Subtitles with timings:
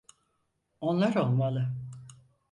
[0.81, 1.73] Onlar olmalı.